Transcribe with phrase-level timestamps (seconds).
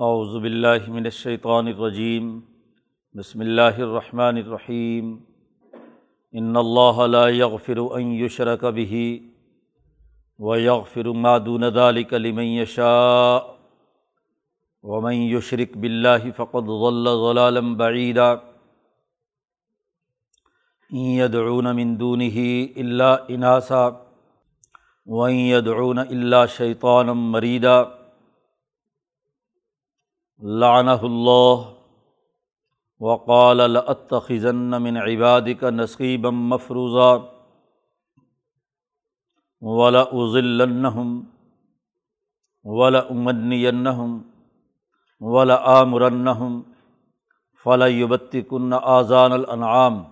[0.00, 2.40] اعوذ باللہ من الشیطان الرجیم،
[3.14, 5.16] بسم اللہ الرحمن الرحیم،
[6.32, 9.00] ان اللہ لا یغفر ان یشرک به
[10.38, 13.38] ویغفر ما دون ذلك لمن یشاء
[14.82, 18.30] ومن یشرک باللہ فقد ضل ضلالا بعیدا۔
[20.90, 22.46] ان يدعون من دونه
[22.76, 23.88] الا اناسا
[25.06, 27.97] وََ يدعون الا شیطان مریدا۔
[30.42, 31.64] لعنہ اللہ
[33.00, 37.08] وقال لاتخذن من عبادك نصيبا مفروضہ
[39.62, 41.20] ولا ازلنہم
[42.64, 44.18] ولا امنینہم
[45.20, 46.60] ولا آمرنہم
[47.66, 50.02] فلا يبتكن آذان الانعام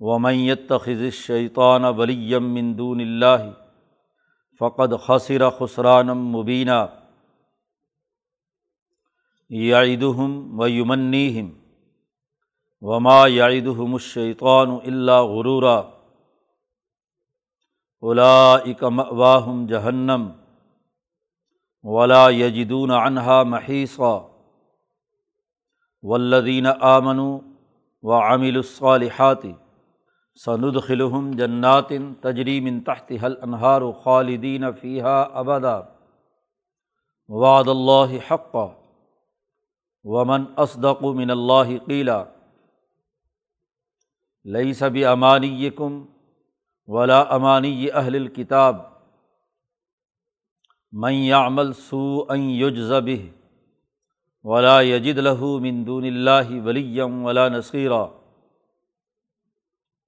[0.00, 3.50] ولا آمرنہم فلا یغیرن خلق اللہ ومن يتخذ الشیطان ولیا من دون اللہ
[4.60, 6.84] فقد خسر خسران مبینہ
[9.50, 11.48] یعیدہم و یمنیہم
[12.82, 15.76] وما یعیدہم الشیطان الا غرورا
[18.02, 20.28] اولئک مأواہم جہنم
[21.84, 24.18] ولا یجدون عنہا محیصا
[26.04, 27.38] والذین آمنوا
[28.04, 29.44] وعملوا الصالحات
[30.44, 31.88] سندخلہم جنات
[32.20, 35.80] تجری من تحت حل انہار و خالدین فیحہ ابدا۔
[37.28, 38.56] وعد اللہ حق
[40.04, 42.24] ومن اصدق من اللہ قیلا۔
[44.44, 46.04] لیس بامانی کم
[46.86, 48.76] ولا امانی اہل الکتاب
[50.92, 53.26] من یعمل سوءا یجز به
[54.44, 58.19] ولا یجد لہو من دون اللہ ولیم ولا نصیرہ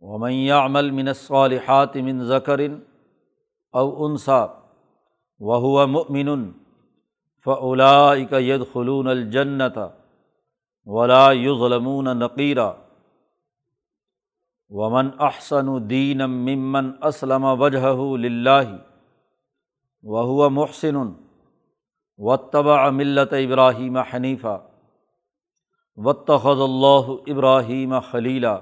[0.02, 2.60] ومن يعمل من الصالحات من ذکر
[3.74, 4.42] او انصا
[5.40, 6.52] وهو مؤمن
[7.46, 9.90] فاولئک يدخلون الجنة
[10.86, 12.70] ولا يظلمون نقیرا
[14.70, 18.64] ومن احسن دین ممن اسلم وجہ للہ
[20.04, 20.96] وهو محسن
[22.18, 24.58] وطبع ملت ابراہیم حنیفہ
[25.98, 28.56] واتخذ اللہ ابراہیم خلیلہ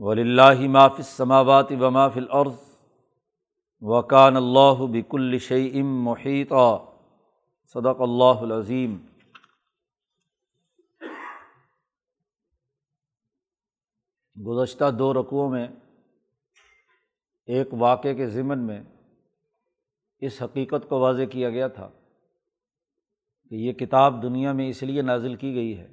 [0.00, 2.58] ولی اللہ مافِ السماوات و مافِ الارض
[3.82, 6.66] وکان اللہ بک الشعیم محیطہ
[7.74, 8.96] صدق اللہ العظیم
[14.36, 15.66] گزشتہ دو رقوع میں
[17.48, 18.82] ایک واقعے کے ضمن میں
[20.22, 21.88] اس حقیقت کو واضح کیا گیا تھا
[23.50, 25.92] کہ یہ کتاب دنیا میں اس لیے نازل کی گئی ہے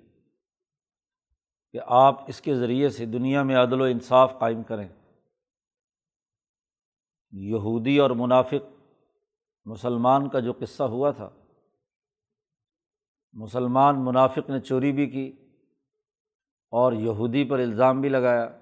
[1.72, 4.88] کہ آپ اس کے ذریعے سے دنیا میں عدل و انصاف قائم کریں۔
[7.32, 8.82] یہودی اور منافق
[9.66, 11.30] مسلمان کا جو قصہ ہوا تھا،
[13.34, 15.32] مسلمان منافق نے چوری بھی کی
[16.72, 18.60] اور یہودی پر الزام بھی لگایا،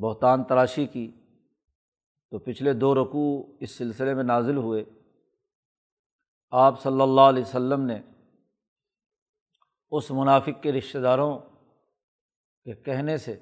[0.00, 1.12] بہتان تراشی کی۔
[2.30, 4.84] تو پچھلے دو رقوع اس سلسلے میں نازل ہوئے۔
[6.50, 8.02] آپ صلی اللہ علیہ و سلم نے
[9.90, 11.38] اس منافق کے رشتہ داروں
[12.64, 13.38] کے کہنے سے،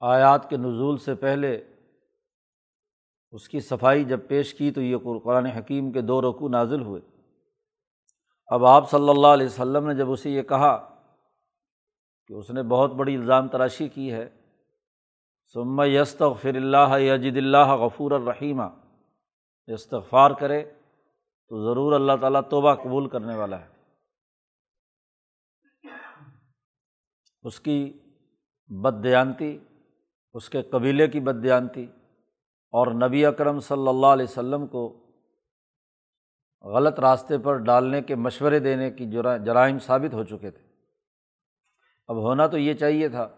[0.00, 1.64] آیات کے نزول سے پہلے
[3.32, 7.00] اس کی صفائی جب پیش کی تو یہ قرآن حکیم کے دو رقو نازل ہوئے۔
[8.46, 10.76] اب آپ صلی اللہ علیہ و سلم نے جب اسے یہ کہا
[12.26, 14.28] کہ اس نے بہت بڑی الزام تراشی کی ہے
[15.54, 18.62] سم یست فر اللہ یجد اللہ غفور الرحیمہ
[19.66, 20.64] استغفار کرے
[21.48, 23.73] تو ضرور اللہ تعالیٰ توبہ قبول کرنے والا ہے۔
[27.44, 28.00] اس کی
[28.68, 29.58] بدیانتی
[30.34, 31.86] اس کے قبیلے کی بدیانتی
[32.74, 35.00] اور نبی اکرم صلی اللہ علیہ و سلم کو
[36.64, 39.10] غلط راستے پر ڈالنے کے مشورے دینے کی
[39.44, 40.62] جرائم ثابت ہو چکے تھے۔
[42.08, 43.28] اب ہونا تو یہ چاہیے تھا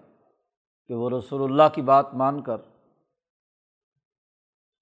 [0.87, 2.57] کہ وہ رسول اللہ کی بات مان کر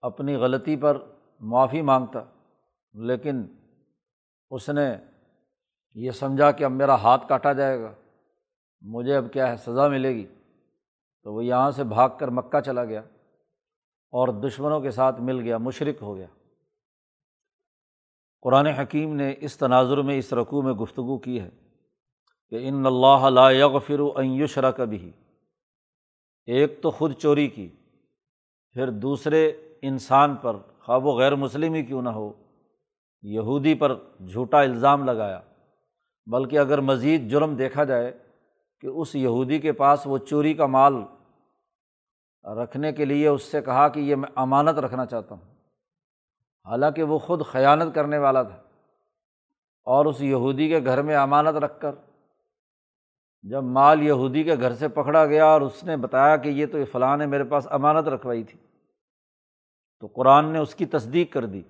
[0.03, 0.99] اپنی غلطی پر
[1.41, 2.25] معافی مانگتا،
[2.93, 3.43] لیکن
[4.51, 4.97] اس نے
[5.97, 7.95] یہ سمجھا کہ اب میرا ہاتھ کاٹا جائے گا۔
[8.85, 10.27] مجھے اب کیا ہے، سزا ملے گی۔
[11.23, 13.01] تو وہ یہاں سے بھاگ کر مکہ چلا گیا
[14.13, 16.27] اور دشمنوں کے ساتھ مل گیا مشرق ہو گیا۔
[18.43, 21.51] قرآن حکیم نے اس تناظر میں، اس رقوع میں گفتگو کی ہے
[22.51, 25.13] کہ ان اللہ لا یغفر ان یشرا کبھی
[26.47, 27.69] ایک تو خود چوری کی،
[28.73, 29.53] پھر دوسرے
[29.83, 32.33] انسان پر خواب و غیر مسلم ہی کیوں نہ ہو،
[33.23, 33.95] یہودی پر
[34.27, 35.41] جھوٹا الزام لگایا۔
[36.27, 38.24] بلکہ اگر مزید جرم دیکھا جائے
[38.85, 40.95] کہ اس یہودی کے پاس وہ چوری کا مال
[42.45, 45.55] رکھنے کے لیے اس سے کہا کہ یہ میں امانت رکھنا چاہتا ہوں۔
[46.65, 48.63] حالانکہ وہ خود خیانت کرنے والا تھا
[49.85, 51.95] اور اس یہودی کے گھر میں امانت رکھ کر
[53.43, 56.79] جب مال یہودی کے گھر سے پکڑا گیا اور اس نے بتایا کہ یہ تو
[56.85, 58.59] فلاں نے میرے پاس امانت رکھوائی تھی،
[60.01, 61.63] تو قرآن نے اس کی تصدیق کر دی۔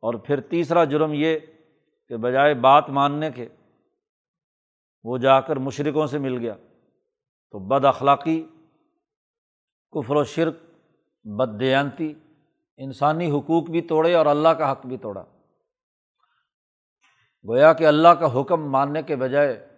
[0.00, 1.38] اور پھر تیسرا جرم یہ
[2.08, 3.48] کہ بجائے بات ماننے کے
[5.04, 6.54] وہ جا کر مشرقوں سے مل گیا۔
[7.50, 8.46] تو بد اخلاقی،
[9.92, 10.54] کفر و شرک،
[11.24, 12.14] بد دیانتی،
[12.76, 15.24] انسانی حقوق بھی توڑے اور اللہ کا حق بھی توڑا۔
[17.48, 19.68] گویا کہ اللہ کا حکم ماننے کے بجائے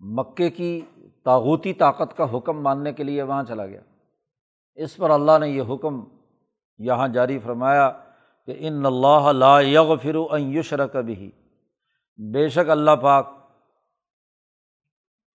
[0.00, 0.80] مکے کی
[1.24, 3.80] تاغوتی طاقت کا حکم ماننے کے لیے وہاں چلا گیا۔
[4.74, 6.04] اس پر اللہ نے یہ حکم
[6.78, 7.90] یہاں جاری فرمایا
[8.46, 11.30] کہ ان اللہ لا یغفر ان یشرک بھی
[12.16, 13.30] بے شک اللہ پاک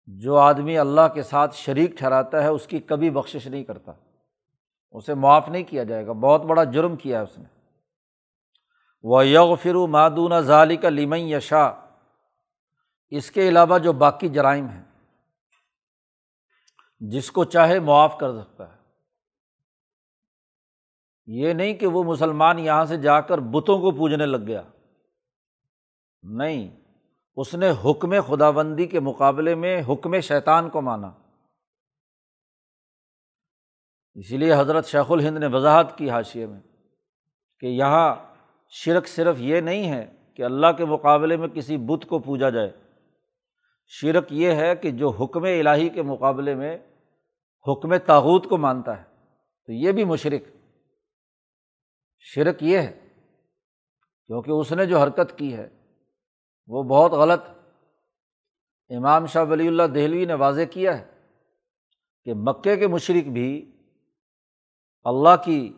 [0.06, 3.92] جو آدمی اللہ کے ساتھ شریک ٹھہراتا ہے، اس کی کبھی بخشش نہیں کرتا۔
[4.90, 7.44] اسے معاف نہیں کیا جائے گا۔ بہت بڑا جرم کیا ہے اس نے۔
[9.02, 11.70] وہ یغ فرو مادون ظالی کا لیمئی یشا
[13.10, 14.84] اس کے علاوہ جو باقی جرائم ہیں،
[17.00, 18.78] جس کو چاہے معاف کر سکتا ہے۔
[21.26, 24.62] یہ نہیں کہ وہ مسلمان یہاں سے جا کر بتوں کو پوجنے لگ گیا۔
[26.22, 26.76] نہیں،
[27.36, 31.12] اس نے حکم خدا بندی کے مقابلے میں حکم شیطان کو مانا۔
[34.14, 36.60] اسی لیے حضرت شیخ الہند نے وضاحت کی حاشیے میں
[37.60, 38.14] کہ یہاں
[38.68, 42.70] شرک صرف یہ نہیں ہے کہ اللہ کے مقابلے میں کسی بت کو پوجا جائے۔
[43.86, 46.78] شرک یہ ہے کہ جو حکم الہی کے مقابلے میں
[47.68, 49.04] حکم تاوت کو مانتا ہے،
[49.66, 50.42] تو یہ بھی مشرق
[52.18, 53.08] شرک یہ ہے
[54.26, 55.77] کیونکہ اس نے جو حرکت کی ہے
[56.68, 57.42] وہ بہت غلط
[58.88, 61.04] امام شاہ ولی اللہ دہلوی نے واضح کیا ہے
[62.24, 63.70] کہ مکے کے مشرق بھی
[65.04, 65.72] اللہ کی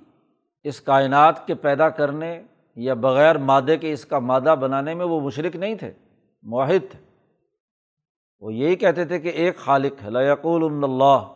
[0.62, 2.42] اس کائنات کے پیدا کرنے
[2.76, 5.92] یا بغیر مادے کے اس کا مادہ بنانے میں وہ مشرق نہیں تھے
[6.42, 7.04] معاہد تھے۔
[8.40, 11.34] وہ یہی کہتے تھے کہ ایک خالق ہے لقول اللہ،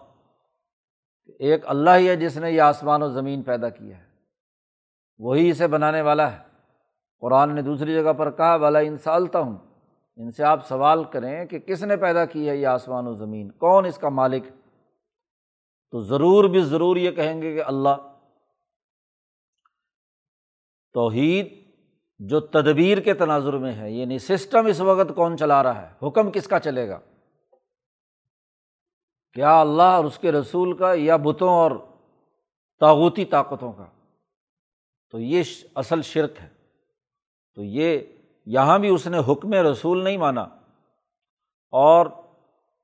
[1.38, 4.04] ایک اللہ ہی ہے جس نے یہ آسمان و زمین پیدا کیا ہے۔
[5.18, 6.53] وہی اسے بنانے والا ہے۔
[7.20, 9.58] قرآن نے دوسری جگہ پر کہا والا انسالتا ہوں
[10.16, 13.50] ان سے آپ سوال کریں کہ کس نے پیدا کی ہے یہ آسمان و زمین؟
[13.50, 14.44] کون اس کا مالک؟
[15.90, 18.18] تو ضرور بھی ضرور یہ کہیں گے کہ اللہ۔
[20.92, 21.64] توحید
[22.18, 26.30] جو تدبیر کے تناظر میں ہے یعنی سسٹم اس وقت کون چلا رہا ہے؟ حکم
[26.30, 26.98] کس کا چلے گا؟
[29.32, 31.70] کیا اللہ اور اس کے رسول کا یا بتوں اور
[32.80, 33.86] تاغوتی طاقتوں کا؟
[35.10, 35.42] تو یہ
[35.74, 36.63] اصل شرک ہے۔
[37.54, 37.98] تو یہ
[38.46, 40.42] یہاں بھی اس نے حکم رسول نہیں مانا
[41.70, 42.06] اور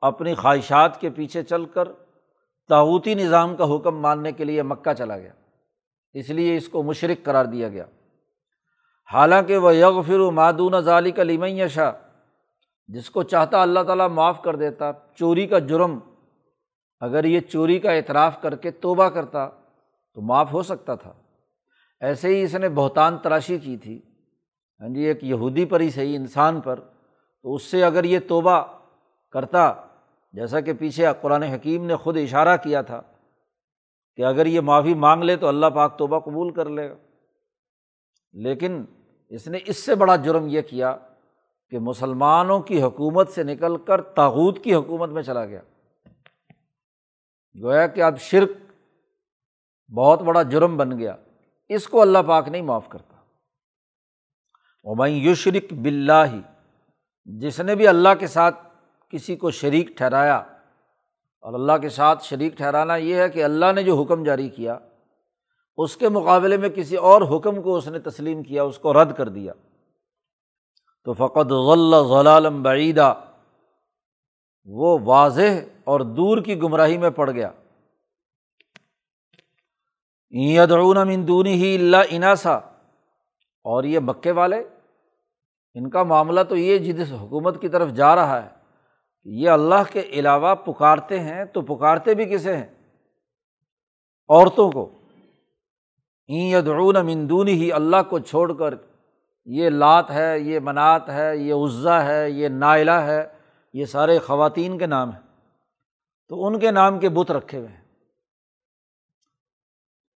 [0.01, 1.89] اپنی خواہشات کے پیچھے چل کر
[2.69, 5.33] تاوتی نظام کا حکم ماننے کے لیے مکہ چلا گیا۔
[6.13, 7.85] اس لیے اس کو مشرق قرار دیا گیا۔
[9.13, 11.93] حالانکہ وہ یغ فر و معدون ظالی کا لیمئی شاہ
[12.89, 15.99] جس کو چاہتا اللہ تعالیٰ معاف کر دیتا، چوری کا جرم،
[17.01, 19.49] اگر یہ چوری کا اعتراف کر کے توبہ کرتا
[20.15, 21.13] تو معاف ہو سکتا تھا۔
[22.01, 24.03] ایسے ہی اس نے بہتان تراشی کی تھی۔
[24.81, 26.81] ہاں جی ایک یہودی پر ہی صحیح، انسان پر۔
[27.43, 28.63] تو اس سے اگر یہ توبہ
[29.31, 29.73] کرتا،
[30.33, 33.03] جیسا کہ پیچھے قرآن حکیم نے خود اشارہ کیا تھا
[34.17, 36.95] کہ اگر یہ معافی مانگ لے تو اللہ پاک توبہ قبول کر لے گا۔
[38.33, 38.85] لیکن
[39.29, 40.97] اس نے اس سے بڑا جرم یہ کیا
[41.71, 45.61] کہ مسلمانوں کی حکومت سے نکل کر تاغوت کی حکومت میں چلا گیا۔
[47.63, 48.51] گویا کہ اب شرک
[49.95, 51.17] بہت بڑا جرم بن گیا۔
[51.69, 53.10] اس کو اللہ پاک نہیں معاف کرتا۔
[54.85, 56.37] عمیں یو شرک بلّہ
[57.25, 58.57] جس نے بھی اللہ کے ساتھ
[59.09, 60.37] کسی کو شریک ٹھہرایا
[61.41, 64.79] اور اللہ کے ساتھ شریک ٹھہرانا یہ ہے کہ اللہ نے جو حکم جاری کیا،
[65.77, 69.15] اس کے مقابلے میں کسی اور حکم کو اس نے تسلیم کیا، اس کو رد
[69.17, 69.53] کر دیا۔
[71.05, 73.15] تو فقط غلّہ ضلالم بعیدہ
[74.65, 77.51] وہ واضح اور دور کی گمراہی میں پڑ گیا۔
[80.33, 82.59] من دونی ہی اللہ اناسا
[83.65, 84.65] اور یہ مکے والے،
[85.75, 88.49] ان کا معاملہ تو یہ جس حکومت کی طرف جا رہا ہے،
[89.23, 92.67] کہ یہ اللہ کے علاوہ پکارتے ہیں تو پکارتے بھی کسے ہیں؟
[94.29, 94.91] عورتوں کو۔
[96.29, 98.75] یدعون من دونی ہی اللہ کو چھوڑ کر
[99.45, 103.27] یہ لات ہے، یہ منات ہے، یہ عزا ہے، یہ نائلہ ہے،
[103.73, 105.21] یہ سارے خواتین کے نام ہیں۔
[106.29, 107.80] تو ان کے نام کے بت رکھے ہوئے ہیں۔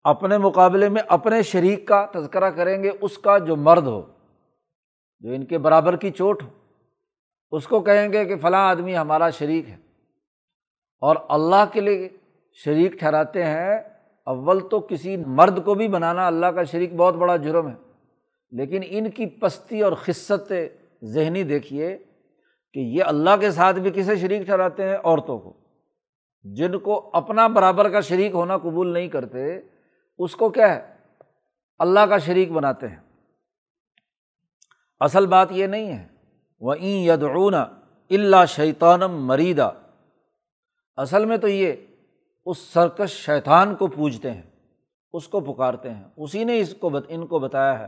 [0.03, 4.01] اپنے مقابلے میں اپنے شریک کا تذکرہ کریں گے، اس کا جو مرد ہو،
[5.19, 6.47] جو ان کے برابر کی چوٹ ہو،
[7.51, 9.77] اس کو کہیں گے کہ فلاں آدمی ہمارا شریک ہے۔
[11.01, 12.09] اور اللہ کے لیے
[12.53, 13.79] شریک ٹھہراتے ہیں،
[14.25, 17.75] اول تو کسی مرد کو بھی بنانا اللہ کا شریک بہت بڑا جرم ہے۔
[18.51, 20.53] لیکن ان کی پستی اور خصت
[21.03, 21.97] ذہنی دیکھیے
[22.73, 25.53] کہ یہ اللہ کے ساتھ بھی کسے شریک ٹھہراتے ہیں؟ عورتوں کو۔
[26.43, 29.61] جن کو اپنا برابر کا شریک ہونا قبول نہیں کرتے
[30.23, 30.95] اس کو کیا ہے؟
[31.79, 32.99] اللہ کا شریک بناتے ہیں۔
[34.99, 36.07] اصل بات یہ نہیں ہے۔
[36.59, 39.69] وہ این یدعون اللہ شیطانم مریدا
[40.97, 41.73] اصل میں تو یہ
[42.45, 44.41] اس سرکش شیطان کو پوجتے ہیں،
[45.13, 47.87] اس کو پکارتے ہیں۔ اسی نے اس کو ان کو بتایا ہے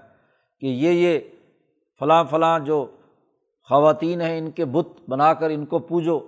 [0.59, 1.19] کہ یہ یہ
[1.99, 2.95] فلاں فلاں جو
[3.69, 6.19] خواتین ہیں، ان کے بت بنا کر ان کو پوجو۔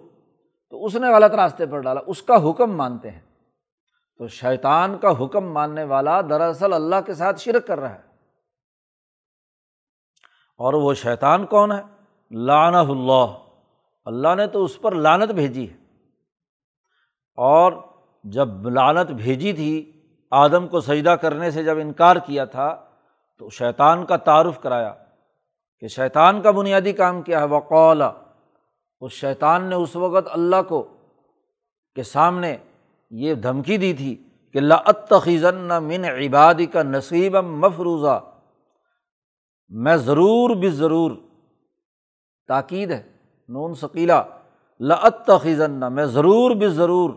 [0.69, 3.24] تو اس نے غلط راستے پر ڈالا۔ اس کا حکم مانتے ہیں۔
[4.17, 8.01] تو شیطان کا حکم ماننے والا دراصل اللہ کے ساتھ شرک کر رہا ہے۔
[10.57, 11.81] اور وہ شیطان کون ہے؟
[12.31, 13.37] لانہ اللہ۔
[14.05, 15.77] اللہ نے تو اس پر لانت بھیجی ہے۔
[17.35, 17.73] اور
[18.23, 22.85] جب لانت بھیجی تھی، آدم کو سجدہ کرنے سے جب انکار کیا تھا،
[23.37, 24.93] تو شیطان کا تعارف کرایا
[25.79, 28.01] کہ شیطان کا بنیادی کام کیا ہے۔ وقول
[29.01, 30.97] اس شیطان نے اس وقت اللہ کو،
[31.95, 32.57] کے سامنے
[33.09, 38.31] یہ دھمکی دی تھی کہ لخیزن من عبادی کا نصیب مفروضہ
[39.69, 41.11] میں ضرور بھی ضرور
[42.47, 43.11] تاکید ہے،
[43.49, 44.23] نون ثقیلا
[44.79, 47.09] لخیزن میں ضرور بھی ضرور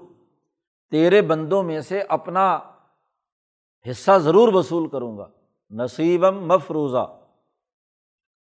[0.90, 2.58] تیرے بندوں میں سے اپنا
[3.90, 5.28] حصہ ضرور وصول کروں گا
[5.70, 7.18] نصیبم مفروضہ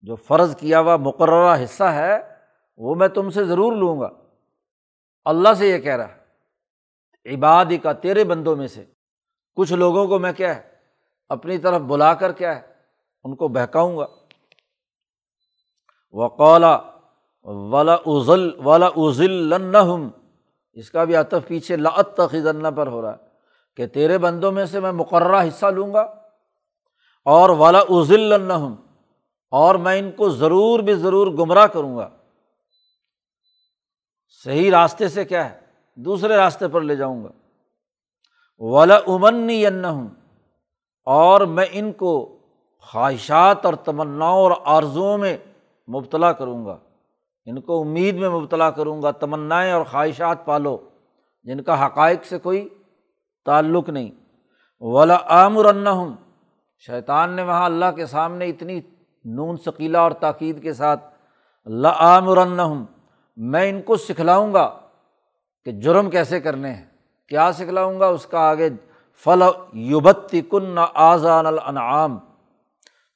[0.02, 2.18] جو فرض کیا ہوا مقررہ حصہ ہے،
[2.76, 4.10] وہ میں تم سے ضرور لوں گا۔
[5.24, 6.23] اللہ سے یہ کہہ رہا ہے۔
[7.26, 8.84] عبادی کا تیرے بندوں میں سے۔
[9.54, 10.62] کچھ لوگوں کو میں کیا ہے،
[11.28, 12.74] اپنی طرف بلا کر کیا ہے،
[13.24, 14.06] ان کو بہکاؤں گا۔
[16.12, 16.78] وقولا
[17.42, 19.52] ولا ازل ولا ازل
[20.72, 23.28] اس کا بھی عطف پیچھے لعت تخذن پر ہو رہا ہے
[23.76, 26.00] کہ تیرے بندوں میں سے میں مقررہ حصہ لوں گا۔
[27.24, 28.50] اور ولا ازل
[29.50, 32.10] اور میں ان کو ضرور بھی ضرور گمراہ کروں گا۔
[34.44, 35.63] صحیح راستے سے کیا ہے
[35.96, 37.28] دوسرے راستے پر لے جاؤں گا۔
[38.58, 40.08] ولا امنی ہوں
[41.04, 42.38] اور میں ان کو
[42.80, 45.36] خواہشات اور تمناؤں اور آرزوؤں میں
[45.88, 46.78] مبتلا کروں گا۔
[47.46, 50.78] ان کو امید میں مبتلا کروں گا۔ تمنائیں اور خواہشات پالو،
[51.42, 52.68] جن کا حقائق سے کوئی
[53.44, 54.10] تعلق نہیں۔
[54.80, 56.16] ولا عام ہوں
[56.86, 58.80] شیطان نے وہاں اللہ کے سامنے اتنی
[59.24, 61.04] نون ثقیلا اور تاکید کے ساتھ
[61.88, 62.28] عام
[62.60, 62.84] ہوں
[63.36, 64.78] میں ان کو سکھلاؤں گا۔
[65.64, 66.84] کہ جرم کیسے کرنے ہیں؟
[67.28, 68.68] کیا سکھلاؤں گا اس کا آگے؟
[69.24, 69.42] فل
[69.72, 72.18] یوبتی کن آزان الانعام۔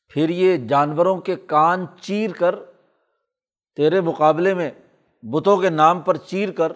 [0.08, 2.54] پھر یہ جانوروں کے کان چیر کر،
[3.76, 4.70] تیرے مقابلے میں
[5.22, 6.72] بتوں کے نام پر چیر کر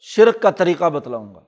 [0.00, 1.40] شرک کا طریقہ بتلاؤں گا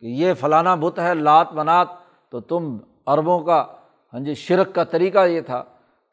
[0.00, 1.88] کہ یہ فلانا بت ہے، لات منات،
[2.30, 2.76] تو تم
[3.06, 3.66] عربوں کا
[4.12, 5.64] ہاں جی شرک کا طریقہ یہ تھا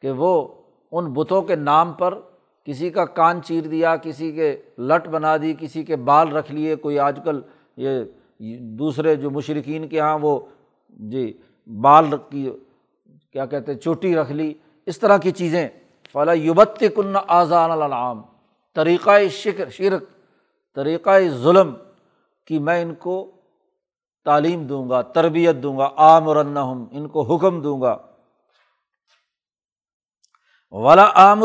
[0.02, 2.20] کہ وہ ان بتوں کے نام پر
[2.66, 6.76] کسی کا کان چیر دیا، کسی کے لٹ بنا دی، کسی کے بال رکھ لیے،
[6.76, 7.40] کوئی آج کل
[7.76, 10.38] یہ دوسرے جو مشرقین کے یہاں وہ
[11.12, 11.26] جی
[11.66, 12.50] بال کی
[13.32, 14.52] کیا کہتے چوٹی رکھ لی،
[14.86, 15.68] اس طرح کی چیزیں۔
[16.12, 18.22] فلاں یوبت کن آزان العام
[18.76, 20.02] طریقۂ شکر، شرک،
[20.76, 21.74] طریقۂ ظلم
[22.46, 23.14] کی میں ان کو
[24.26, 27.96] تعلیم دوں گا، تربیت دوں گا عام ان کو حکم دوں گا۔
[30.70, 31.44] ولا عام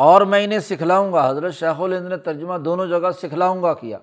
[0.00, 3.98] اور میں انہیں سکھلاؤں گا۔ حضرت شیخ الند نے ترجمہ دونوں جگہ سکھلاؤں گا کیا۔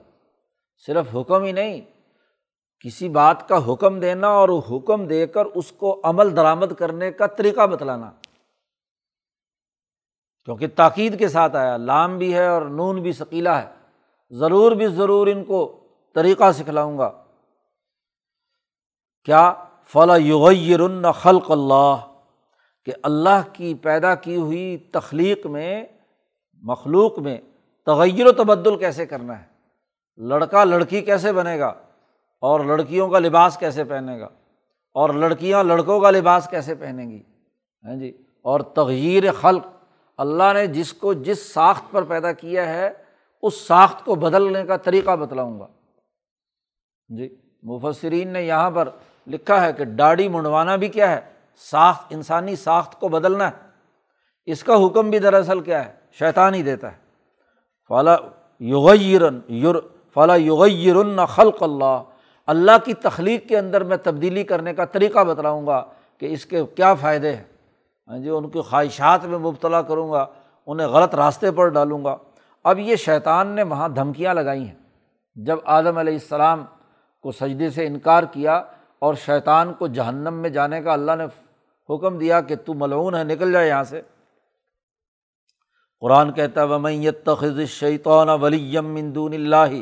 [0.88, 1.82] صرف حکم ہی نہیں،
[2.80, 7.28] کسی بات کا حکم دینا اور حکم دے کر اس کو عمل درآمد کرنے کا
[7.28, 8.12] طریقہ بتلانا۔
[10.46, 13.74] کیونکہ تاکید کے ساتھ آیا، لام بھی ہے اور نون بھی ثقیلا ہے۔
[14.30, 15.80] ضرور بھی ضرور ان کو
[16.16, 17.24] طریقہ سکھلاؤں گا۔
[19.26, 22.07] کیا؟ فلاں یغیر خلق اللہ
[22.88, 25.86] کہ اللہ کی پیدا کی ہوئی تخلیق میں،
[26.62, 27.38] مخلوق میں
[27.86, 29.46] تغیر و تبدل کیسے کرنا ہے؟
[30.18, 31.74] لڑکا لڑکی کیسے بنے گا؟
[32.40, 34.30] اور لڑکیوں کا لباس کیسے پہنے گا؟
[34.94, 37.24] اور لڑکیاں لڑکوں کا لباس کیسے پہنیں گی؟
[37.84, 39.68] ہاں جی اور تغیر خلق،
[40.18, 42.90] اللہ نے جس کو جس ساخت پر پیدا کیا ہے،
[43.42, 45.68] اس ساخت کو بدلنے کا طریقہ بتلاؤں گا۔
[47.08, 48.90] جی مفسرین نے یہاں پر
[49.28, 53.68] لکھا ہے کہ داڑھی منڈوانا بھی کیا ہے؟ ساخت، انسانی ساخت کو بدلنا ہے۔
[54.46, 56.98] اس کا حکم بھی دراصل کیا ہے؟ شیطان ہی دیتا ہے۔
[57.88, 58.18] فلاں
[58.60, 59.76] یغیرن، یور
[60.14, 62.04] فلاں یغیرن خلق اللہ۔
[62.48, 65.86] اللہ کی تخلیق کے اندر میں تبدیلی کرنے کا طریقہ بتلاؤں گا
[66.18, 67.44] کہ اس کے کیا فائدے ہیں۔
[68.08, 70.26] ہاں جی ان کی خواہشات میں مبتلا کروں گا،
[70.68, 72.18] انہیں غلط راستے پر ڈالوں گا۔
[72.64, 74.76] اب یہ شیطان نے وہاں دھمکیاں لگائی ہیں۔
[75.36, 76.66] جب آدم علیہ السلام
[77.22, 78.64] کو سجدے سے انکار کیا
[79.00, 81.26] اور شیطان کو جہنم میں جانے کا اللہ نے
[81.90, 84.02] حکم دیا کہ تو ملعون ہے، نکل جائے یہاں سے۔
[86.00, 89.74] قرآن کہتا ہے ومیت تخذ شیطان ولیم مندون اللہ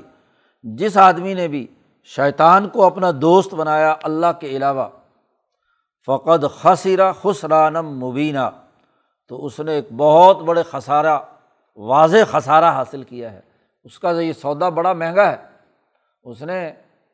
[0.63, 1.67] جس آدمی نے بھی
[2.03, 4.88] شیطان کو اپنا دوست بنایا اللہ کے علاوہ
[6.05, 8.50] فقط خصرا خسرانم مبینہ
[9.27, 11.19] تو اس نے ایک بہت بڑے خسارہ،
[11.75, 13.39] واضح خسارہ حاصل کیا ہے۔
[13.83, 15.35] اس کا یہ سودا بڑا مہنگا ہے۔
[16.24, 16.71] اس نے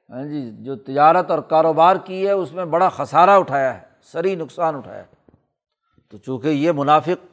[0.10, 4.36] ہاں جی جو تجارت اور کاروبار کی ہے، اس میں بڑا خسارہ اٹھایا ہے۔ سری
[4.36, 5.04] نقصان اٹھایا
[6.10, 7.26] تو چونکہ یہ منافق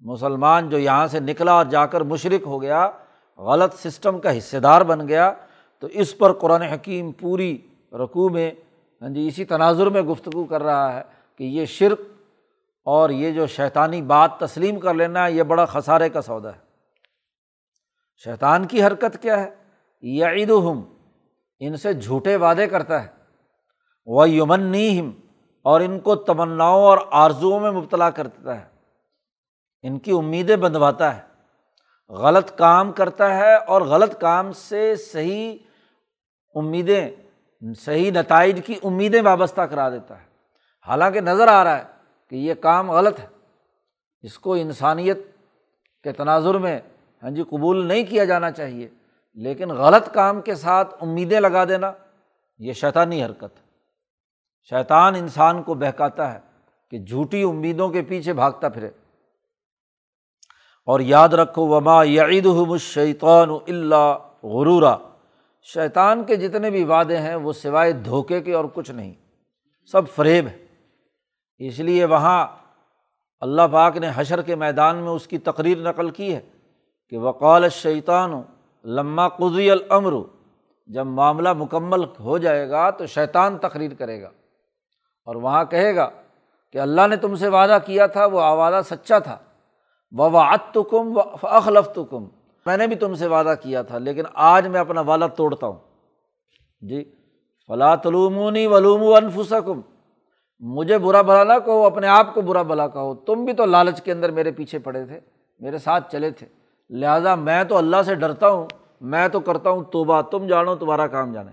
[0.00, 2.90] مسلمان جو یہاں سے نکلا اور جا کر مشرق ہو گیا،
[3.38, 5.32] غلط سسٹم کا حصے دار بن گیا،
[5.78, 7.58] تو اس پر قرآن حکیم پوری
[7.92, 8.50] رقوع میں
[9.02, 11.02] ہاں جی اسی تناظر میں گفتگو کر رہا ہے
[11.38, 12.00] کہ یہ شرک
[12.84, 16.60] اور یہ جو شیطانی بات تسلیم کر لینا ہے، یہ بڑا خسارے کا سودا ہے۔
[18.24, 19.50] شیطان کی حرکت کیا ہے؟
[20.02, 20.50] یہ عید
[21.60, 23.08] ان سے جھوٹے وعدے کرتا ہے۔
[24.06, 25.10] وہ یمن ہم
[25.62, 28.64] اور ان کو تمناؤں اور آرزوؤں میں مبتلا کرتا ہے۔
[29.82, 31.22] ان کی امیدیں بندھواتا ہے۔
[32.08, 35.58] غلط کام کرتا ہے اور غلط کام سے صحیح
[36.54, 37.10] امیدیں،
[37.78, 40.26] صحیح نتائج کی امیدیں وابستہ کرا دیتا ہے۔
[40.86, 41.84] حالانکہ نظر آ رہا ہے
[42.30, 43.26] کہ یہ کام غلط ہے۔
[44.22, 45.18] اس کو انسانیت
[46.04, 46.80] کے تناظر میں
[47.22, 48.88] ہاں جی قبول نہیں کیا جانا چاہیے،
[49.34, 51.92] لیکن غلط کام کے ساتھ امیدیں لگا دینا
[52.58, 53.61] یہ شیطانی حرکت ہے۔
[54.70, 56.38] شیطان انسان کو بہکاتا ہے
[56.90, 58.90] کہ جھوٹی امیدوں کے پیچھے بھاگتا پھرے۔
[60.86, 64.96] اور یاد رکھو، وما یعید الشیطان اللہ غرورا۔
[65.62, 69.14] شیطان کے جتنے بھی وعدے ہیں، وہ سوائے دھوکے کے اور کچھ نہیں،
[69.92, 70.62] سب فریب ہے
[71.58, 72.46] اس لیے وہاں
[73.40, 76.40] اللہ پاک نے حشر کے میدان میں اس کی تقریر نقل کی ہے
[77.08, 78.42] کہ وقال شیطان
[78.84, 80.12] لمہ قزی العمر
[80.86, 84.30] جب معاملہ مکمل ہو جائے گا تو شیطان تقریر کرے گا۔
[85.24, 86.10] اور وہاں کہے گا
[86.72, 89.38] کہ اللہ نے تم سے وعدہ کیا تھا، وہ وعدہ سچا تھا۔
[90.12, 92.24] و وعت تو کم و اخلف تو کم
[92.66, 95.78] میں نے بھی تم سے وعدہ کیا تھا، لیکن آج میں اپنا والا توڑتا ہوں۔
[96.80, 97.04] جی
[97.68, 99.80] فلاں تلومونی ولوم و انفسکم
[100.60, 104.02] مجھے برا بھلا نہ کہو، اپنے آپ کو برا بھلا کہو۔ تم بھی تو لالچ
[104.02, 105.20] کے اندر میرے پیچھے پڑے تھے،
[105.60, 106.46] میرے ساتھ چلے تھے۔
[106.90, 108.66] لہٰذا میں تو اللہ سے ڈرتا ہوں،
[109.00, 111.50] میں تو کرتا ہوں توبہ۔ تم جانو تمہارا کام جانے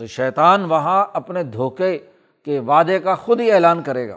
[0.00, 1.98] تو شیطان وہاں اپنے دھوکے
[2.44, 4.16] کے وعدے کا خود ہی اعلان کرے گا۔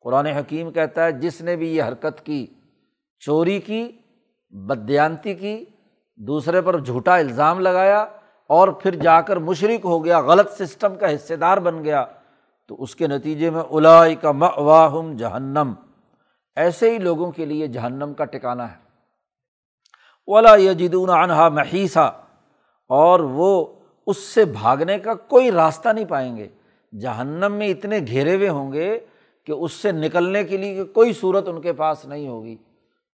[0.00, 2.46] قرآن حکیم کہتا ہے، جس نے بھی یہ حرکت کی،
[3.20, 3.92] چوری کی
[4.50, 5.64] بدیانتی کی،
[6.16, 8.06] دوسرے پر جھوٹا الزام لگایا
[8.46, 12.04] اور پھر جا کر مشرق ہو گیا، غلط سسٹم کا حصے دار بن گیا،
[12.66, 15.72] تو اس کے نتیجے میں الائی کا مواہم جہنم۔
[16.56, 18.76] ایسے ہی لوگوں کے لیے جہنم کا ٹکانا ہے۔
[20.26, 22.20] اولا یجدون انہا محیثہ
[22.88, 23.77] اور وہ
[24.08, 26.48] اس سے بھاگنے کا کوئی راستہ نہیں پائیں گے۔
[27.00, 28.98] جہنم میں اتنے گھیرے ہوئے ہوں گے
[29.44, 32.56] کہ اس سے نکلنے کے لیے کوئی صورت ان کے پاس نہیں ہوگی۔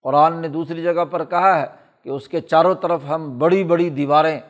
[0.03, 1.67] قرآن نے دوسری جگہ پر کہا ہے
[2.03, 4.41] کہ اس کے چاروں طرف ہم بڑی بڑی دیواریں،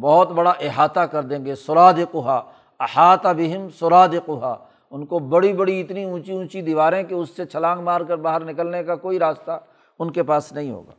[0.00, 4.56] بہت بڑا احاطہ کر دیں گے۔ سراد کوہا احاطہ بہم سراد کوہا
[4.90, 8.44] ان کو بڑی بڑی اتنی اونچی اونچی دیواریں کہ اس سے چھلانگ مار کر باہر
[8.44, 9.58] نکلنے کا کوئی راستہ
[9.98, 10.94] ان کے پاس نہیں ہوگا۔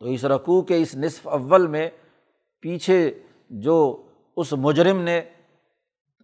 [0.00, 1.90] تو اس رقوع کے اس نصف اول میں
[2.64, 4.02] پیچھے جو
[4.36, 5.20] اس مجرم نے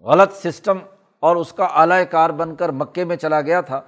[0.05, 0.79] غلط سسٹم
[1.21, 3.81] اور اس کا اعلی کار بن کر مکے میں چلا گیا تھا،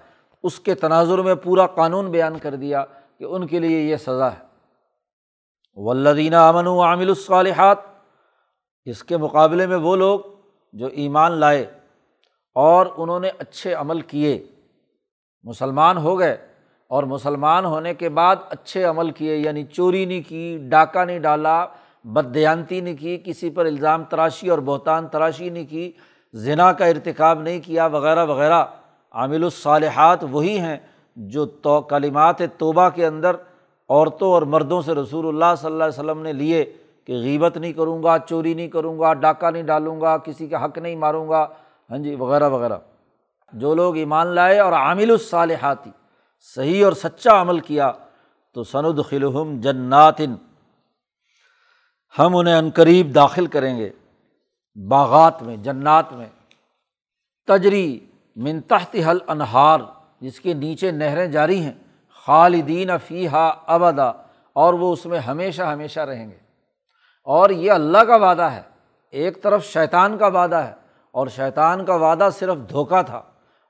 [0.42, 2.84] اس کے تناظر میں پورا قانون بیان کر دیا
[3.18, 4.42] کہ ان کے لیے یہ سزا ہے۔
[5.74, 7.78] ولدینہ امن و عامل الصالحات،
[8.84, 10.20] اس کے مقابلے میں وہ لوگ
[10.72, 11.64] جو ایمان لائے
[12.56, 14.46] اور انہوں نے اچھے عمل کیے۔
[15.44, 16.36] مسلمان ہو گئے
[16.90, 21.66] اور مسلمان ہونے کے بعد اچھے عمل کیے یعنی چوری نہیں کی، ڈاکہ نہیں ڈالا
[22.04, 25.92] بدیانتی نہیں کی، کسی پر الزام تراشی اور بہتان تراشی نہیں کی
[26.34, 28.64] ذنا کا ارتکاب نہیں کیا، وغیرہ وغیرہ۔
[29.12, 30.76] عامل الصالحات وہی ہیں
[31.16, 33.36] جو تو، کلمات توبہ کے اندر
[33.88, 36.72] عورتوں اور مردوں سے رسول اللہ صلی اللہ علیہ وسلم نے لیے
[37.06, 40.64] کہ غیبت نہیں کروں گا، چوری نہیں کروں گا، ڈاکہ نہیں ڈالوں گا، کسی کا
[40.64, 41.46] حق نہیں ماروں گا
[41.90, 42.78] ہاں جی وغیرہ وغیرہ۔
[43.52, 45.90] جو لوگ ایمان لائے اور عامل الصالحاتی
[46.54, 47.92] صحیح اور سچا عمل کیا،
[48.52, 50.34] تو سند خلحم جناتن
[52.18, 53.90] ہم انہیں عنقریب داخل کریں گے۔
[54.88, 56.26] باغات میں، جنات میں۔
[57.46, 58.00] تجری
[58.36, 59.80] من تحت حل انہار
[60.20, 61.72] جس کے نیچے نہریں جاری ہیں۔
[62.26, 64.08] خالدین فیحہ ابدا،
[64.52, 66.36] اور وہ اس میں ہمیشہ ہمیشہ رہیں گے۔
[67.24, 68.62] اور یہ اللہ کا وعدہ ہے۔
[69.10, 70.72] ایک طرف شیطان کا وعدہ ہے،
[71.12, 73.22] اور شیطان کا وعدہ صرف دھوکا تھا۔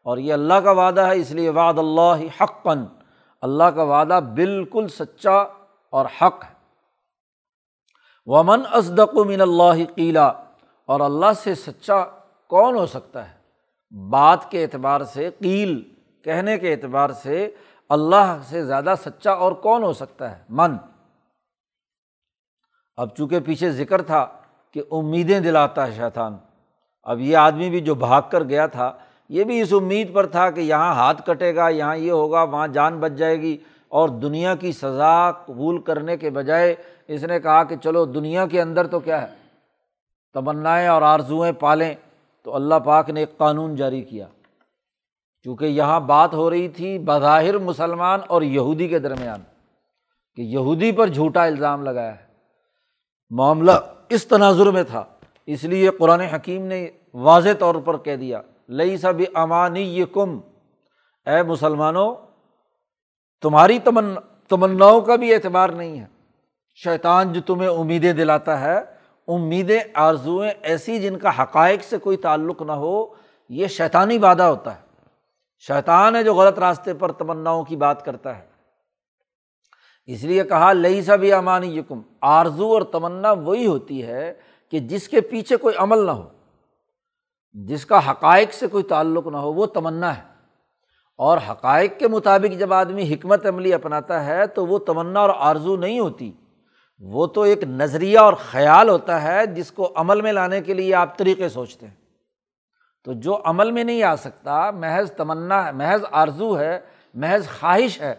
[0.04, 2.84] اور یہ اللہ کا وعدہ ہے، اس لیے وعد اللہ حق پن
[3.42, 5.36] اللہ کا وعدہ بالکل سچا
[5.90, 6.61] اور حق ہے۔
[8.26, 10.26] ومن ازدق من اللہ قیلا
[10.86, 12.04] اور اللہ سے سچا
[12.50, 13.34] کون ہو سکتا ہے؟
[14.10, 15.80] بات کے اعتبار سے، قیل
[16.22, 17.50] کہنے کے اعتبار سے
[17.88, 20.76] اللہ سے زیادہ سچا اور کون ہو سکتا ہے؟ من۔
[22.96, 24.26] اب چونکہ پیچھے ذکر تھا
[24.72, 26.36] کہ امیدیں دلاتا ہے شیطان،
[27.02, 28.92] اب یہ آدمی بھی جو بھاگ کر گیا تھا،
[29.28, 32.68] یہ بھی اس امید پر تھا کہ یہاں ہاتھ کٹے گا، یہاں یہ ہوگا، وہاں
[32.68, 33.56] جان بچ جائے گی
[33.88, 36.74] اور دنیا کی سزا قبول کرنے کے بجائے
[37.14, 39.34] اس نے کہا کہ چلو دنیا کے اندر تو کیا ہے؟
[40.34, 41.94] تمنائیں اور آرزوئیں پالیں
[42.42, 44.26] تو اللہ پاک نے ایک قانون جاری کیا۔
[45.42, 49.40] چونکہ یہاں بات ہو رہی تھی بظاہر مسلمان اور یہودی کے درمیان
[50.36, 52.26] کہ یہودی پر جھوٹا الزام لگایا ہے۔
[53.30, 53.72] معاملہ
[54.08, 55.04] اس تناظر میں تھا،
[55.46, 60.38] اس لیے قرآن حکیم نے واضح طور پر کہہ دیا لئی سب امانی یہ کم
[61.26, 62.14] اے مسلمانوں،
[63.42, 66.06] تمہاری تمنا تمناؤں کا بھی اعتبار نہیں ہے۔
[66.74, 68.80] شیطان جو تمہیں امیدیں دلاتا ہے،
[69.28, 73.06] امیدیں آرزوئیں ایسی جن کا حقائق سے کوئی تعلق نہ ہو،
[73.48, 74.80] یہ شیطانی وعدہ ہوتا ہے۔
[75.58, 78.46] شیطان ہے جو غلط راستے پر تمناؤں کی بات کرتا ہے۔
[80.06, 84.34] اس لیے کہا لئی سا بھی امانی یکم آرزو اور تمنا وہی ہوتی ہے
[84.70, 86.28] کہ جس کے پیچھے کوئی عمل نہ ہو،
[87.52, 90.22] جس کا حقائق سے کوئی تعلق نہ ہو، وہ تمنا ہے۔
[91.16, 95.76] اور حقائق کے مطابق جب آدمی حکمت عملی اپناتا ہے، تو وہ تمنا اور آرزو
[95.76, 96.32] نہیں ہوتی۔
[97.04, 100.94] وہ تو ایک نظریہ اور خیال ہوتا ہے جس کو عمل میں لانے کے لیے
[100.94, 101.94] آپ طریقے سوچتے ہیں۔
[103.04, 106.80] تو جو عمل میں نہیں آ سکتا، محض تمنا ہے محض آرزو ہے،
[107.14, 108.14] محض خواہش ہے۔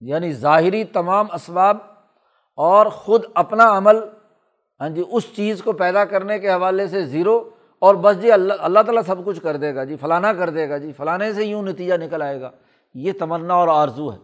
[0.00, 1.76] یعنی ظاہری تمام اسباب
[2.56, 3.96] اور خود اپنا عمل
[4.80, 8.54] ہاں جی اس چیز کو پیدا کرنے کے حوالے سے زیرو اور بس جی اللہ
[8.58, 11.44] اللہ تعالیٰ سب کچھ کر دے گا جی فلانا کر دے گا جی فلانے سے
[11.44, 12.50] یوں نتیجہ نکل آئے گا۔
[12.94, 14.18] یہ تمنا اور آرزو ہے۔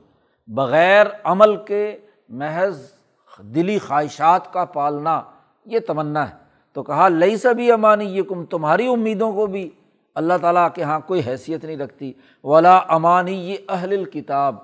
[0.46, 1.96] بغیر عمل کے
[2.28, 2.92] محض
[3.38, 5.22] دلی خواہشات کا پالنا
[5.64, 6.34] یہ تمنا ہے۔
[6.72, 9.70] تو کہا لئی سبھی امانی یہ کم تمہاری امیدوں کو بھی
[10.14, 12.12] اللہ تعالیٰ کے یہاں کوئی حیثیت نہیں رکھتی۔
[12.44, 14.56] ولا امانی یہ اہل کتاب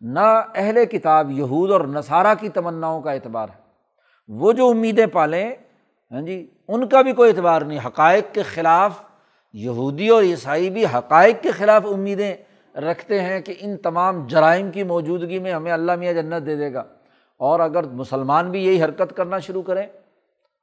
[0.00, 3.60] نہ اہل کتاب یہود اور نصارہ کی تمناؤں کا اعتبار ہے۔
[4.28, 5.52] وہ جو امیدیں پالیں
[6.10, 9.02] ہاں جی ان کا بھی کوئی اعتبار نہیں۔ حقائق کے خلاف
[9.52, 12.34] یہودی اور عیسائی بھی حقائق کے خلاف امیدیں
[12.78, 16.72] رکھتے ہیں کہ ان تمام جرائم کی موجودگی میں ہمیں اللہ میاں جنت دے دے
[16.72, 16.82] گا۔
[17.40, 19.86] اور اگر مسلمان بھی یہی حرکت کرنا شروع کریں،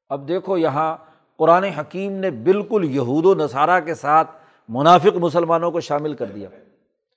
[0.10, 0.96] اب دیکھو یہاں
[1.38, 4.32] قرآن حکیم نے بالکل یہود و نصارہ کے ساتھ
[4.70, 6.50] منافق مسلمانوں کو شامل کر دیا۔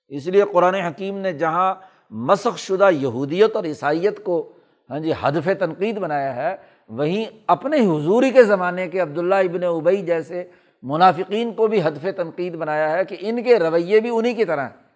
[0.08, 1.74] اس لیے قرآن حکیم نے جہاں
[2.10, 4.52] مسخ شدہ یہودیت اور عیسائیت کو
[4.90, 6.56] ہاں جی ہدف تنقید بنایا ہے،
[6.88, 10.44] وہیں اپنے حضوری کے زمانے کے عبداللہ ابن ابئی جیسے
[10.82, 14.60] منافقین کو بھی ہدف تنقید بنایا ہے کہ ان کے رویے بھی انہیں کی طرح
[14.60, 14.89] ہیں۔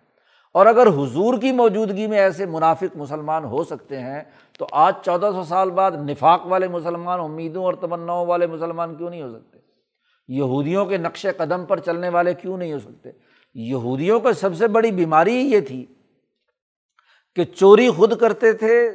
[0.54, 4.22] اور اگر حضور کی موجودگی میں ایسے منافق مسلمان ہو سکتے ہیں،
[4.58, 9.10] تو آج چودہ سو سال بعد نفاق والے مسلمان، امیدوں اور تمناؤں والے مسلمان کیوں
[9.10, 9.58] نہیں ہو سکتے؟
[10.28, 13.10] یہودیوں کے نقش قدم پر چلنے والے کیوں نہیں ہو سکتے؟
[13.54, 15.84] یہودیوں کو سب سے بڑی بیماری یہ تھی
[17.36, 18.90] کہ چوری خود کرتے تھے،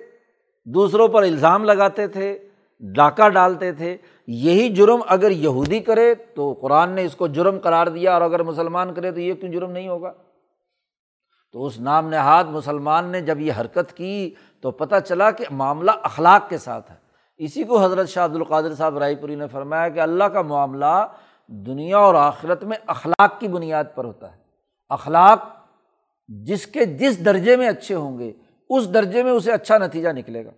[0.68, 2.38] دوسروں پر الزام لگاتے تھے،
[2.82, 3.96] ڈاکہ ڈالتے تھے۔
[4.28, 8.44] یہی جرم اگر یہودی کرے تو قرآن نے اس کو جرم قرار دیا، اور اگر
[8.44, 10.14] مسلمان کرے تو یہ کیوں جرم نہیں ہوگا؟
[11.52, 15.92] تو اس نام نہاد مسلمان نے جب یہ حرکت کی تو پتہ چلا کہ معاملہ
[16.04, 16.96] اخلاق کے ساتھ ہے۔
[17.38, 21.08] اسی کو حضرت شاہ عبد القادر صاحب رائے پوری نے فرمایا کہ اللہ کا معاملہ
[21.48, 24.38] دنیا اور آخرت میں اخلاق کی بنیاد پر ہوتا ہے۔
[24.90, 25.40] اخلاق
[26.28, 28.34] جس کے جس درجے میں اچھے ہوں گے،
[28.70, 30.50] اس درجے میں اسے اچھا نتیجہ نکلے گا۔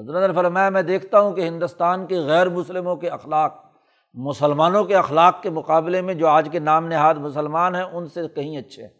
[0.00, 3.54] حضرت نے فرمایا، میں دیکھتا ہوں کہ ہندوستان کے غیر مسلموں کے اخلاق،
[4.14, 8.28] مسلمانوں کے اخلاق کے مقابلے میں جو آج کے نام نہاد مسلمان ہیں، ان سے
[8.34, 8.97] کہیں اچھے ہیں۔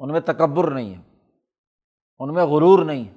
[0.00, 1.00] ان میں تکبر نہیں ہے،
[2.18, 3.14] ان میں غرور نہیں ہے۔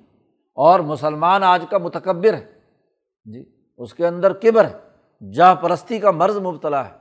[0.58, 2.46] اور مسلمان آج کا متکبر ہے
[3.26, 3.44] جی
[3.78, 6.98] اس کے اندر کبر ہے جا پرستی کا مرض مبتلا ہے۔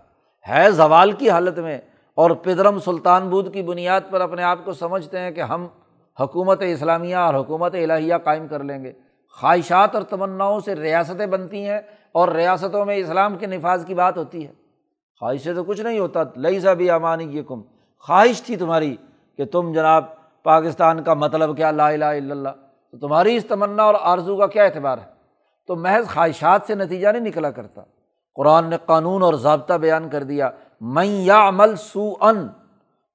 [0.46, 1.78] ہے زوال کی حالت میں،
[2.16, 5.66] اور پدرم سلطان بود کی بنیاد پر اپنے آپ کو سمجھتے ہیں کہ ہم
[6.16, 8.92] حکومت اسلامیہ اور حکومت الہیہ قائم کر لیں گے۔
[9.40, 11.80] خواہشات اور تمناؤں سے ریاستیں بنتی ہیں،
[12.12, 14.52] اور ریاستوں میں اسلام کے نفاذ کی بات ہوتی ہے۔
[15.20, 17.62] خواہش سے تو کچھ نہیں ہوتا لئی سا بھی امانی یہ کم
[18.06, 18.96] خواہش تھی تمہاری۔
[19.38, 20.04] کہ تم جناب
[20.42, 22.48] پاکستان کا مطلب کیا لا الہ الا اللہ؟
[22.90, 25.06] تو تمہاری اس تمنا اور آرزو کا کیا اعتبار ہے؟
[25.66, 27.82] تو محض خواہشات سے نتیجہ نہیں نکلا کرتا۔
[28.34, 32.48] قرآن نے قانون اور ضابطہ بیان کر دیا۔ میں یا عمل سو ان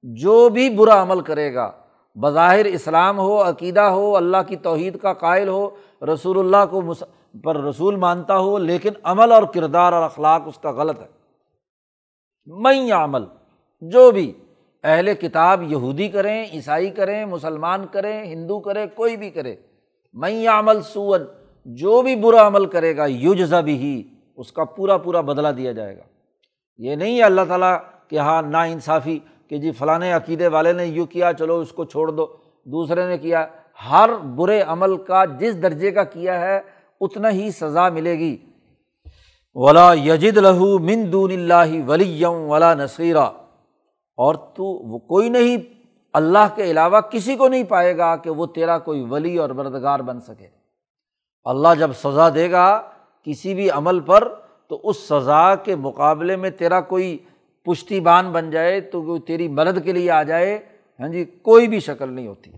[0.02, 1.72] جو بھی برا عمل کرے گا،
[2.14, 5.70] بظاہر اسلام ہو، عقیدہ ہو، اللہ کی توحید کا قائل ہو،
[6.12, 6.82] رسول اللہ کو
[7.44, 11.06] پر رسول مانتا ہو، لیکن عمل اور کردار اور اخلاق اس کا غلط ہے۔
[12.46, 13.24] میں یا عمل
[13.80, 14.32] جو بھی
[14.84, 19.54] اہل کتاب یہودی کریں، عیسائی کریں، مسلمان کریں، ہندو کرے کوئی بھی کرے
[20.14, 21.22] میں عمل سون
[21.66, 24.02] جو بھی برا عمل کرے گا یوجزا بھی ہی
[24.36, 26.02] اس کا پورا پورا بدلا دیا جائے گا۔
[26.78, 27.76] یہ نہیں ہے اللہ تعالیٰ
[28.08, 29.18] کہ ہاں نا انصافی،
[29.48, 32.26] کہ جی فلاں عقیدے والے نے یوں کیا، چلو اس کو چھوڑ دو،
[32.66, 33.46] دوسرے نے کیا۔
[33.90, 36.60] ہر برے عمل کا جس درجے کا کیا ہے،
[37.00, 38.36] اتنا ہی سزا ملے گی۔
[39.56, 43.26] ولا یجد لہو من دون اللہ ولی ولا نصیرہ
[44.16, 45.56] اور تو وہ کوئی نہیں
[46.12, 50.00] اللہ کے علاوہ کسی کو نہیں پائے گا کہ وہ تیرا کوئی ولی اور مردگار
[50.00, 50.46] بن سکے۔
[51.44, 52.90] اللہ جب سزا دے گا
[53.22, 54.34] کسی بھی عمل پر،
[54.68, 57.18] تو اس سزا کے مقابلے میں تیرا کوئی
[57.64, 60.58] پشتی بان بن جائے، تو وہ تیری مدد کے لیے آ جائے۔
[61.00, 62.50] ہاں جی کوئی بھی شکل نہیں ہوتی۔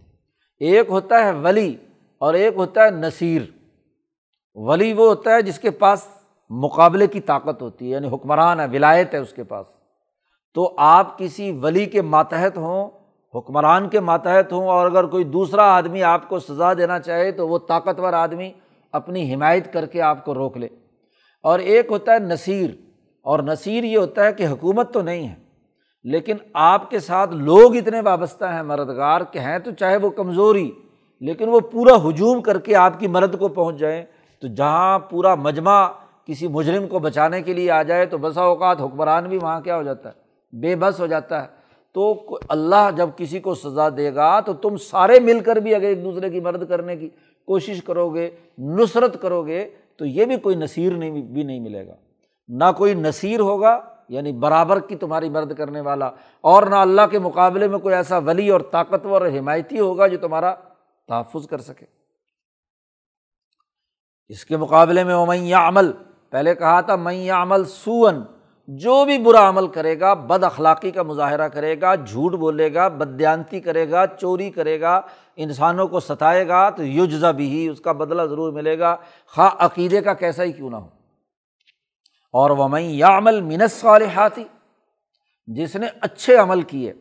[0.59, 1.77] ایک ہوتا ہے ولی
[2.19, 3.42] اور ایک ہوتا ہے نصیر۔
[4.55, 6.09] ولی وہ ہوتا ہے جس کے پاس
[6.51, 9.66] مقابلے کی طاقت ہوتی ہے یعنی حکمران ہے، ولایت ہے اس کے پاس۔
[10.57, 12.88] تو آپ کسی ولی کے ماتحت ہوں،
[13.35, 17.49] حکمران کے ماتحت ہوں، اور اگر کوئی دوسرا آدمی آپ کو سزا دینا چاہے تو
[17.49, 18.51] وہ طاقتور آدمی
[18.95, 20.69] اپنی حمایت کر کے آپ کو روک لے۔
[21.45, 22.71] اور ایک ہوتا ہے نصیر،
[23.27, 25.35] اور نصیر یہ ہوتا ہے کہ حکومت تو نہیں ہے،
[26.05, 30.71] لیکن آپ کے ساتھ لوگ اتنے وابستہ ہیں مردگار کہ ہیں تو چاہے وہ کمزوری،
[31.23, 34.05] لیکن وہ پورا ہجوم کر کے آپ کی مرد کو پہنچ جائیں۔
[34.42, 35.87] تو جہاں پورا مجمع
[36.27, 39.77] کسی مجرم کو بچانے کے لیے آ جائے تو بسا اوقات حکمران بھی وہاں کیا
[39.77, 41.48] ہو جاتا ہے؟ بے بس ہو جاتا ہے۔
[41.94, 45.87] تو اللہ جب کسی کو سزا دے گا تو تم سارے مل کر بھی اگر
[45.87, 47.09] ایک دوسرے کی مدد کرنے کی
[47.48, 49.64] کوشش کرو گے نصرت کرو گے
[49.96, 51.94] تو یہ بھی کوئی نصیر نہیں بھی نہیں ملے گا۔
[52.48, 57.18] نہ کوئی نصیر ہوگا یعنی برابر کی تمہاری مدد کرنے والا، اور نہ اللہ کے
[57.18, 60.54] مقابلے میں کوئی ایسا ولی اور طاقتور اور حمایتی ہوگا جو تمہارا
[61.09, 61.87] تحفظ کر سکے۔
[64.30, 65.92] اس کے مقابلے میں میاں عمل
[66.30, 68.22] پہلے کہا تھا میں عمل سون
[68.66, 72.88] جو بھی برا عمل کرے گا، بد اخلاقی کا مظاہرہ کرے گا، جھوٹ بولے گا،
[72.88, 75.00] بدیانتی کرے گا، چوری کرے گا،
[75.37, 78.96] انسانوں کو ستائے گا، تو یوجزا بھی اس کا بدلہ ضرور ملے گا۔
[79.35, 80.88] خواہ عقیدے کا کیسا ہی کیوں نہ ہو۔
[82.33, 84.44] اور وہ میں یا عمل منس صالحاتی
[85.46, 86.92] جس نے اچھے عمل کیے،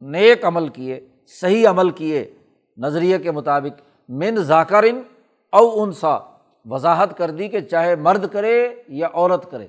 [0.00, 1.08] نیک عمل کیے،
[1.40, 2.34] صحیح عمل کیے،
[2.76, 5.00] نظریے کے مطابق، من ذاکرن
[5.52, 6.18] او انسا،
[6.64, 9.66] وضاحت کر دی کہ چاہے مرد کرے یا عورت کرے۔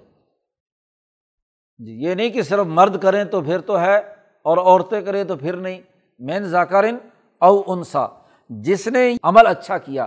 [1.80, 3.98] جی، یہ نہیں کہ صرف مرد کریں تو پھر تو ہے
[4.42, 5.82] اور عورتیں کریں تو پھر نہیں۔
[6.20, 6.98] مین ذاکرن
[7.42, 8.06] او انسا،
[8.50, 10.04] جس نے عمل اچھا کیا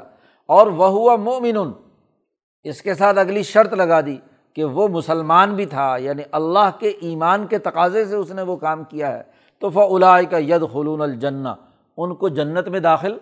[0.47, 1.57] اور وہ ہوا مومن
[2.63, 4.17] اس کے ساتھ اگلی شرط لگا دی
[4.55, 8.57] کہ وہ مسلمان بھی تھا یعنی اللہ کے ایمان کے تقاضے سے اس نے وہ
[8.57, 9.23] کام کیا ہے۔
[9.59, 11.55] تو فلاح کا ید خلون الجنا
[11.97, 13.19] ان کو جنت میں داخل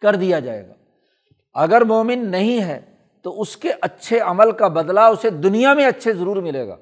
[0.00, 0.72] کر دیا جائے گا۔
[1.54, 2.80] اگر مومن نہیں ہے
[3.22, 6.76] تو اس کے اچھے عمل کا بدلہ اسے دنیا میں اچھے ضرور ملے گا۔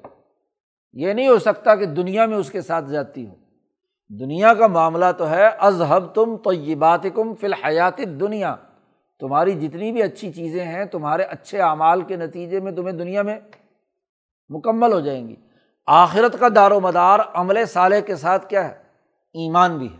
[0.95, 3.35] یہ نہیں ہو سکتا کہ دنیا میں اس کے ساتھ جاتی ہو
[4.09, 8.55] دنیا کا معاملہ تو ہے ازہب تم تو یہ بات کم فی الحیات دنیا
[9.19, 13.39] تمہاری جتنی بھی اچھی چیزیں ہیں، تمہارے اچھے اعمال کے نتیجے میں تمہیں دنیا میں
[14.49, 15.35] مکمل ہو جائیں گی۔
[15.87, 18.73] آخرت کا دار و مدار عمل صالح کے ساتھ کیا ہے؟
[19.33, 19.97] ایمان بھی ہے۔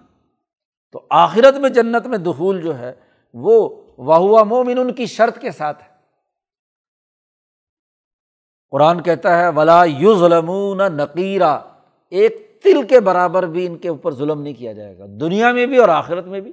[0.91, 2.93] تو آخرت میں جنت میں دخول جو ہے،
[3.33, 5.94] وہ واہ مومن ان کی شرط کے ساتھ ہے۔
[8.75, 11.59] قرآن کہتا ہے، ولا یو ظلم نقیرہ
[12.09, 15.65] ایک تل کے برابر بھی ان کے اوپر ظلم نہیں کیا جائے گا، دنیا میں
[15.65, 16.51] بھی اور آخرت میں بھی۔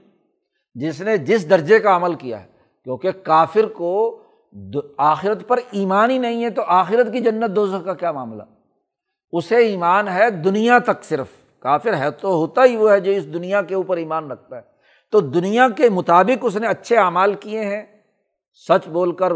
[0.75, 2.47] جس نے جس درجے کا عمل کیا ہے،
[2.85, 4.23] کیونکہ کافر کو
[4.97, 8.43] آخرت پر ایمان ہی نہیں ہے، تو آخرت کی جنت دوزہ کا کیا معاملہ؟
[9.33, 11.27] اسے ایمان ہے دنیا تک صرف۔
[11.61, 14.63] کافر ہے تو ہوتا ہی وہ ہے جو اس دنیا کے اوپر ایمان رکھتا ہے۔
[15.11, 17.83] تو دنیا کے مطابق اس نے اچھے اعمال کیے ہیں۔
[18.69, 19.33] سچ بول کر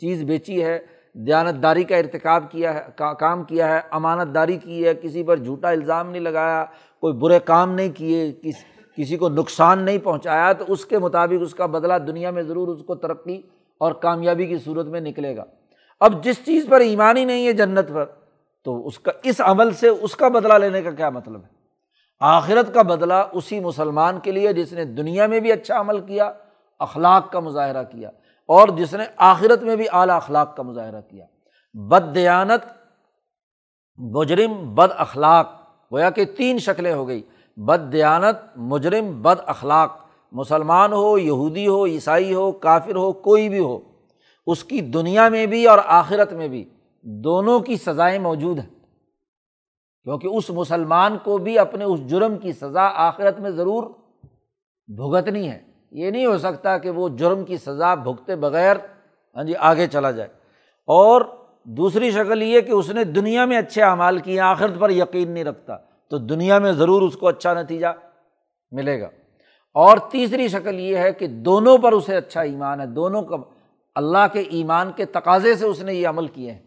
[0.00, 4.86] چیز بیچی ہے۔ دیانت داری کا ارتکاب کیا ہے کام کیا ہے امانت داری کی
[4.86, 6.64] ہے، کسی پر جھوٹا الزام نہیں لگایا،
[7.00, 8.54] کوئی برے کام نہیں کیے، کس،
[8.96, 12.68] کسی کو نقصان نہیں پہنچایا، تو اس کے مطابق اس کا بدلہ دنیا میں ضرور
[12.68, 13.42] اس کو ترقی
[13.78, 15.44] اور کامیابی کی صورت میں نکلے گا۔
[16.00, 18.04] اب جس چیز پر ایمان ہی نہیں ہے جنت پر،
[18.64, 21.48] تو اس کا، اس عمل سے اس کا بدلہ لینے کا کیا مطلب ہے؟
[22.20, 26.32] آخرت کا بدلہ اسی مسلمان کے لیے جس نے دنیا میں بھی اچھا عمل کیا،
[26.78, 28.10] اخلاق کا مظاہرہ کیا۔
[28.48, 31.26] اور جس نے آخرت میں بھی اعلیٰ اخلاق کا مظاہرہ کیا۔
[31.74, 32.66] بد دیانت،
[33.96, 35.52] مجرم بد اخلاق،
[35.92, 37.22] گویا کہ تین شکلیں ہو گئی۔
[37.56, 43.58] بد دیانت، مجرم بد اخلاق، مسلمان ہو، یہودی ہو، عیسائی ہو، کافر ہو، کوئی بھی
[43.58, 43.78] ہو۔
[44.46, 46.68] اس کی دنیا میں بھی اور آخرت میں بھی
[47.02, 48.70] دونوں کی سزائیں موجود ہیں۔
[50.04, 53.84] کیونکہ اس مسلمان کو بھی اپنے اس جرم کی سزا آخرت میں ضرور
[54.88, 58.76] بھگتنی ہے۔ یہ نہیں ہو سکتا کہ وہ جرم کی سزا بھگتے بغیر
[59.36, 60.28] ہاں جی آگے چلا جائے۔
[60.86, 61.22] اور
[61.64, 65.44] دوسری شکل یہ کہ اس نے دنیا میں اچھے اعمال کیے، آخرت پر یقین نہیں
[65.44, 65.76] رکھتا،
[66.10, 67.86] تو دنیا میں ضرور اس کو اچھا نتیجہ
[68.72, 69.08] ملے گا۔
[69.74, 73.36] اور تیسری شکل یہ ہے کہ دونوں پر اسے اچھا ایمان ہے، دونوں کا
[73.94, 76.62] اللہ کے ایمان کے تقاضے سے اس نے یہ عمل کیے ہیں،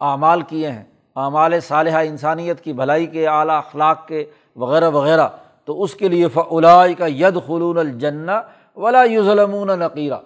[0.00, 0.84] اعمال کیے ہیں۔
[1.16, 4.24] اعمال صالحہ انسانیت کی بھلائی کے، اعلیٰ اخلاق کے،
[4.56, 5.28] وغیرہ وغیرہ۔
[5.66, 8.28] تو اس کے لیے فلائی کا ید خلون الجن
[8.76, 10.18] ولا یو ظلمون نقیرہ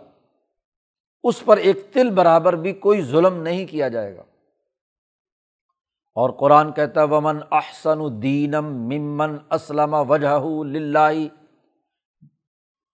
[1.23, 4.23] اس پر ایک تل برابر بھی کوئی ظلم نہیں کیا جائے گا۔
[6.15, 10.39] اور قرآن کہتا ومن احسن الدینم ممن اسلم وجہ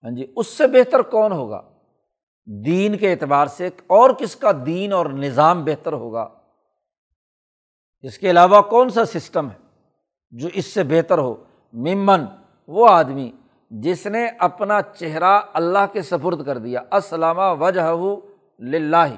[0.04, 1.62] ہاں جی اس سے بہتر کون ہوگا؟
[2.64, 6.28] دین کے اعتبار سے اور کس کا دین اور نظام بہتر ہوگا؟
[8.02, 9.56] اس کے علاوہ کون سا سسٹم ہے
[10.30, 11.44] جو اس سے بہتر ہو؟
[11.76, 12.24] ممن،
[12.68, 13.30] وہ آدمی
[13.70, 17.94] جس نے اپنا چہرہ اللہ کے سفرد کر دیا اسلامہ وجہ
[18.60, 19.08] لاہ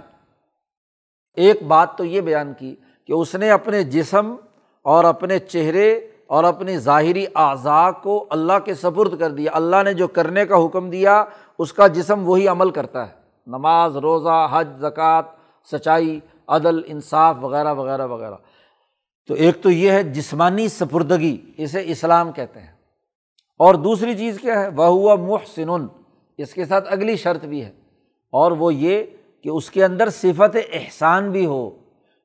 [1.37, 2.75] ایک بات تو یہ بیان کی
[3.07, 4.35] کہ اس نے اپنے جسم
[4.83, 9.94] اور اپنے چہرے اور اپنی ظاہری اعضاء کو اللہ کے سپرد کر دیا۔ اللہ نے
[9.94, 11.25] جو کرنے کا حکم دیا،
[11.59, 13.12] اس کا جسم وہی عمل کرتا ہے۔
[13.47, 15.23] نماز، روزہ، حج، زکوٰۃ،
[15.73, 18.35] سچائی، عدل، انصاف، وغیرہ وغیرہ وغیرہ۔
[19.29, 22.73] تو ایک تو یہ ہے جسمانی سپردگی، اسے اسلام کہتے ہیں۔
[23.59, 25.87] اور دوسری چیز کیا ہے؟ وہ ہوا محسن،
[26.38, 27.71] اس کے ساتھ اگلی شرط بھی ہے۔
[28.33, 29.05] اور وہ یہ
[29.43, 31.71] کہ اس کے اندر صفت احسان بھی ہو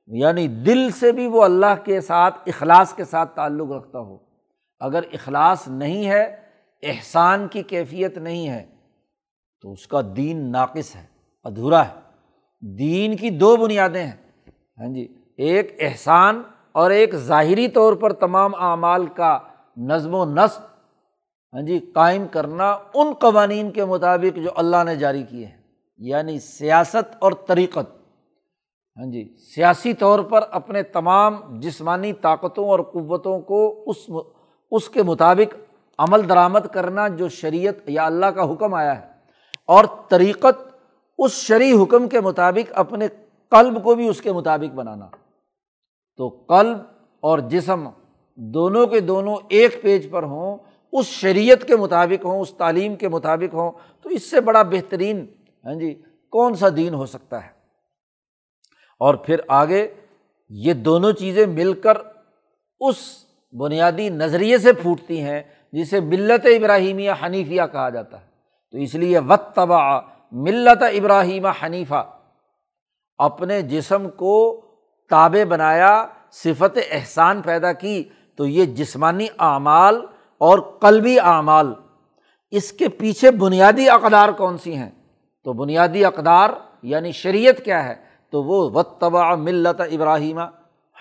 [0.07, 4.17] یعنی دل سے بھی وہ اللہ کے ساتھ، اخلاص کے ساتھ تعلق رکھتا ہو۔
[4.79, 6.35] اگر اخلاص نہیں ہے،
[6.83, 8.65] احسان کی کیفیت نہیں ہے،
[9.61, 11.05] تو اس کا دین ناقص ہے،
[11.43, 11.99] ادھورا ہے۔
[12.61, 16.41] دین کی دو بنیادیں ہیں۔ ہاں جی ایک احسان
[16.75, 19.37] اور ایک ظاہری طور پر تمام اعمال کا
[19.77, 20.61] نظم و نسق
[21.53, 25.61] ہاں جی قائم کرنا ان قوانین کے مطابق جو اللہ نے جاری کیے ہیں
[25.99, 27.91] یعنی سیاست اور طریقت۔
[28.97, 29.23] ہاں جی
[29.55, 34.09] سیاسی طور پر اپنے تمام جسمانی طاقتوں اور قوتوں کو اس
[34.71, 35.55] اس کے مطابق
[35.99, 39.07] عمل درآمد کرنا جو شریعت یا اللہ کا حکم آیا ہے،
[39.69, 40.61] اور طریقت
[41.19, 43.07] اس شرعی حکم کے مطابق اپنے
[43.51, 45.05] قلب کو بھی اس کے مطابق بنانا۔
[46.17, 46.77] تو قلب
[47.19, 47.89] اور جسم
[48.35, 50.57] دونوں کے دونوں ایک پیج پر ہوں،
[50.91, 53.71] اس شریعت کے مطابق ہوں، اس تعلیم کے مطابق ہوں،
[54.01, 55.27] تو اس سے بڑا بہترین
[55.65, 57.49] ہاں جی کون سا دین ہو سکتا ہے؟
[58.99, 59.87] اور پھر آگے
[60.49, 61.97] یہ دونوں چیزیں مل کر
[62.79, 62.95] اس
[63.59, 65.41] بنیادی نظریے سے پھوٹتی ہیں
[65.73, 68.25] جسے ملت ابراہیمیہ حنیفیہ کہا جاتا ہے۔
[68.71, 69.99] تو اس لیے وط تبا
[70.31, 72.19] ملت ابراہیم حنیفہ،
[73.17, 74.61] اپنے جسم کو
[75.09, 78.03] تابع بنایا، صفت احسان پیدا کی،
[78.35, 80.01] تو یہ جسمانی اعمال
[80.37, 81.73] اور قلبی اعمال۔
[82.51, 84.89] اس کے پیچھے بنیادی اقدار کون سی ہیں؟
[85.43, 86.49] تو بنیادی اقدار
[86.83, 87.93] یعنی شریعت کیا ہے؟
[88.31, 89.03] تو وہ وط
[89.37, 90.39] ملت ابراہیم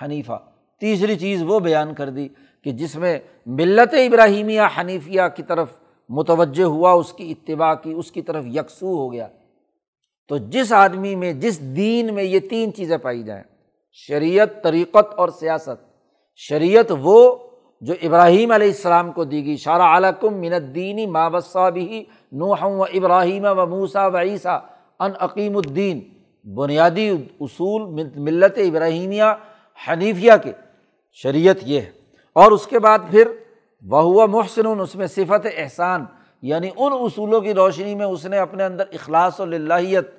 [0.03, 0.39] حنیفہ
[0.81, 2.29] تیسری چیز وہ بیان کر دی
[2.65, 5.69] کہ جس میں ملت ابراہیمیہ حنیفیہ کی طرف
[6.09, 9.29] متوجہ ہوا، اس کی اتباع کی، اس کی طرف یکسو ہو گیا۔
[10.29, 13.43] تو جس آدمی میں، جس دین میں یہ تین چیزیں پائی جائیں
[13.93, 15.87] شریعت، طریقت اور سیاست۔
[16.37, 17.37] شریعت وہ
[17.81, 22.83] جو ابراہیم علیہ السلام کو دی گئی۔ شارہ علکم من الدینی مابصہ بھی نوح و
[22.83, 24.59] ابراہیم و موسا و عیسیٰ
[24.99, 26.01] ان عقیم الدین۔
[26.55, 27.09] بنیادی
[27.41, 29.23] اصول ملت ابراہیمیہ،
[29.89, 30.53] حنیفیہ کے۔
[31.13, 31.91] شریعت یہ ہے۔
[32.33, 33.29] اور اس کے بعد پھر
[33.89, 36.05] وہ محسن، اس میں صفت احسان۔
[36.43, 40.11] یعنی ان اصولوں کی روشنی میں اس نے اپنے اندر اخلاص و للہیت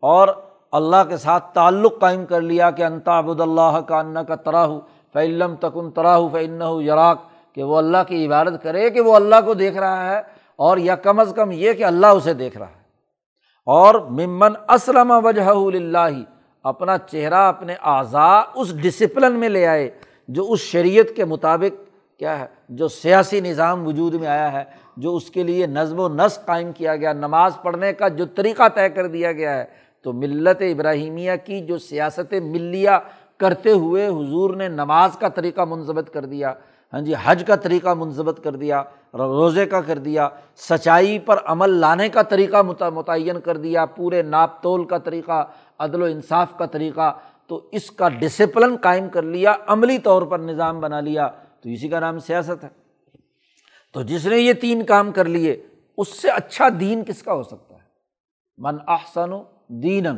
[0.00, 0.28] اور
[0.76, 4.78] اللہ کے ساتھ تعلق قائم کر لیا کہ انتا ابود اللہ کا ان کا تراہ
[5.14, 7.18] فعلم تکن تراہ فن یراک،
[7.56, 10.20] کہ وہ اللہ کی عبادت کرے کہ وہ اللہ کو دیکھ رہا ہے،
[10.58, 12.84] اور یا کم از کم یہ کہ اللہ اسے دیکھ رہا ہے۔
[13.66, 16.20] اور ممن اسلم وجہ اللہ
[16.64, 19.88] اپنا چہرہ، اپنے اعضاء اس ڈسپلن میں لے آئے
[20.28, 21.84] جو اس شریعت کے مطابق
[22.20, 24.64] کیا ہے، جو سیاسی نظام وجود میں آیا ہے،
[24.96, 28.68] جو اس کے لیے نظم و نسق قائم کیا گیا، نماز پڑھنے کا جو طریقہ
[28.74, 29.64] طے کر دیا گیا ہے
[30.06, 32.90] تو ملت ابراہیمیہ کی جو سیاست ملیہ
[33.38, 36.54] کرتے ہوئے حضور نے نماز کا طریقہ منظمت کر دیا
[36.92, 38.82] ہاں جی حج کا طریقہ منظمت کر دیا،
[39.14, 44.62] روزے کا کر دیا، سچائی پر عمل لانے کا طریقہ متعین کر دیا، پورے ناپ
[44.62, 45.44] تول کا طریقہ،
[45.78, 50.38] عدل و انصاف کا طریقہ، تو اس کا ڈسپلن قائم کر لیا، عملی طور پر
[50.38, 51.28] نظام بنا لیا،
[51.60, 52.68] تو اسی کا نام سیاست ہے۔
[53.92, 55.62] تو جس نے یہ تین کام کر لیے،
[55.96, 57.80] اس سے اچھا دین کس کا ہو سکتا ہے؟
[58.58, 59.30] من احسن
[59.68, 60.16] دینم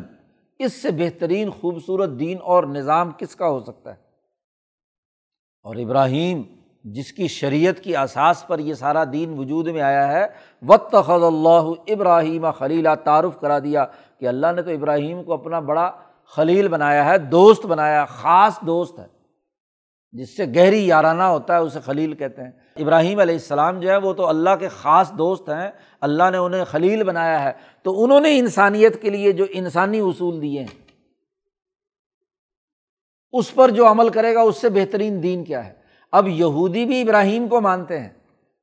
[0.59, 3.97] اس سے بہترین خوبصورت دین اور نظام کس کا ہو سکتا ہے؟
[5.63, 6.43] اور ابراہیم،
[6.85, 10.27] جس کی شریعت کی اساس پر یہ سارا دین وجود میں آیا ہے
[10.69, 13.85] وط خض اللہ ابراہیم خلیلہ تعارف کرا دیا
[14.21, 15.91] کہ اللہ نے تو ابراہیم کو اپنا بڑا
[16.37, 19.07] خلیل بنایا ہے، دوست بنایا، خاص دوست ہے۔
[20.13, 23.97] جس سے گہری یارانہ ہوتا ہے، اسے خلیل کہتے ہیں۔ ابراہیم علیہ السلام جو ہے،
[23.97, 25.71] وہ تو اللہ کے خاص دوست ہیں
[26.01, 30.43] اللہ نے انہیں خلیل بنایا ہے تو انہوں نے انسانیت کے لیے جو انسانی اصول
[30.43, 30.89] دیے ہیں،
[33.33, 35.73] اس پر جو عمل کرے گا، اس سے بہترین دین کیا ہے؟
[36.13, 38.09] اب یہودی بھی ابراہیم کو مانتے ہیں۔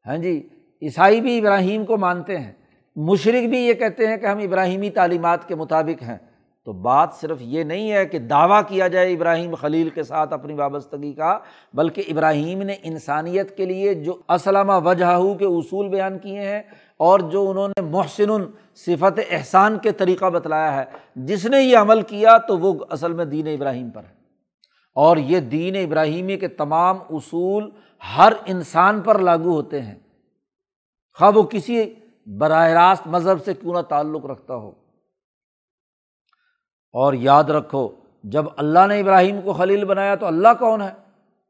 [0.06, 0.48] ہاں جی
[0.82, 2.52] عیسائی بھی ابراہیم کو مانتے ہیں۔
[2.96, 6.18] مشرق بھی یہ کہتے ہیں کہ ہم ابراہیمی تعلیمات کے مطابق ہیں۔
[6.66, 10.54] تو بات صرف یہ نہیں ہے کہ دعویٰ کیا جائے ابراہیم خلیل کے ساتھ اپنی
[10.54, 11.40] وابستگی کا،
[11.74, 16.62] بلکہ ابراہیم نے انسانیت کے لیے جو اسلامہ وجہ کے اصول بیان کیے ہیں
[16.98, 18.44] اور جو انہوں نے محسن
[18.76, 20.86] صفت احسان کے طریقہ بتلایا ہے،
[21.16, 24.16] جس نے یہ عمل کیا تو وہ اصل میں دین ابراہیم پر ہے۔
[24.96, 27.70] اور یہ دین ابراہیمی کے تمام اصول
[28.18, 29.96] ہر انسان پر لاگو ہوتے ہیں۔
[31.20, 31.94] خواہ وہ کسی
[32.40, 34.72] براہ راست مذہب سے کیوں نہ تعلق رکھتا ہو۔
[36.96, 37.90] اور یاد رکھو،
[38.24, 40.92] جب اللہ نے ابراہیم کو خلیل بنایا تو اللہ کون ہے؟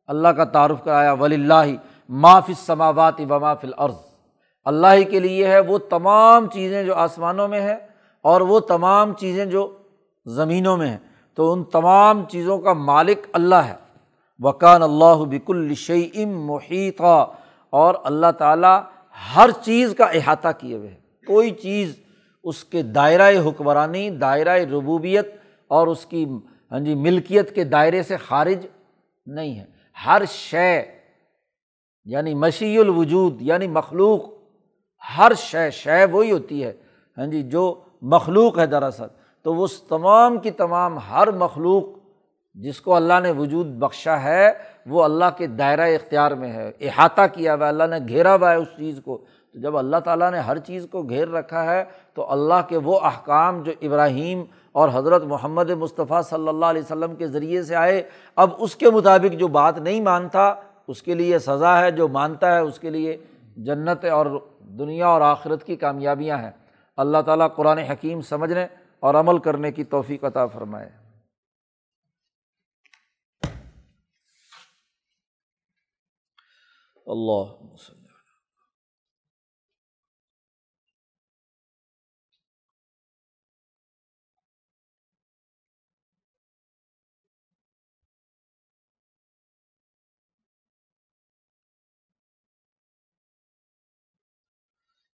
[0.08, 1.72] اللہ کا تعارف کرایا ولی اللہ
[2.10, 3.96] معاف سماوات و معاف العرض
[4.66, 7.76] اللہ ہی کے لیے ہے وہ تمام چیزیں جو آسمانوں میں ہیں
[8.22, 9.78] اور وہ تمام چیزیں جو
[10.26, 10.98] زمینوں میں ہیں۔
[11.36, 13.76] تو ان تمام چیزوں کا مالک اللہ ہے۔
[14.39, 17.26] وکان اللہ بک الشعیم محیطہ
[17.70, 18.82] اور اللہ تعالیٰ
[19.36, 20.96] ہر چیز کا احاطہ کیے ہوئے
[21.28, 22.05] کوئی چیز
[22.46, 25.36] اس کے دائرۂ حکمرانی، دائرۂ ربوبیت
[25.68, 26.26] اور اس کی
[26.72, 28.68] ہاں جی ملکیت کے دائرے سے خارج
[29.26, 29.66] نہیں ہے۔
[30.06, 30.84] ہر شے
[32.06, 34.22] یعنی مشی الوجود یعنی مخلوق،
[35.18, 36.74] ہر شے شے وہی ہوتی ہے
[37.18, 39.08] ہاں جی جو مخلوق ہے دراصل۔
[39.43, 41.84] تو وہ تمام کی تمام ہر مخلوق
[42.54, 44.50] جس کو اللہ نے وجود بخشا ہے،
[44.86, 48.52] وہ اللہ کے دائرۂ اختیار میں ہے۔ احاطہ کیا ہوا ہے، اللہ نے گھیرا ہوا
[48.52, 51.84] ہے اس چیز کو۔ تو جب اللہ تعالیٰ نے ہر چیز کو گھیر رکھا ہے
[52.16, 57.16] تو اللہ کے وہ احکام جو ابراہیم اور حضرت محمد مصطفیٰ صلی اللہ علیہ وسلم
[57.16, 60.53] کے ذریعے سے آئے، اب اس کے مطابق جو بات نہیں مانتا،
[60.88, 63.18] اس کے لیے سزا ہے، جو مانتا ہے، اس کے لیے
[63.57, 64.26] جنت اور
[64.59, 66.51] دنیا اور آخرت کی کامیابیاں ہیں۔
[66.97, 68.68] اللہ تعالیٰ قرآن حکیم سمجھنے
[68.99, 70.89] اور عمل کرنے کی توفیق عطا فرمائے۔
[77.07, 77.66] اللہ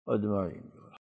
[0.07, 0.66] اجمعین